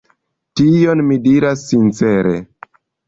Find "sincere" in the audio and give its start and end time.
1.73-2.33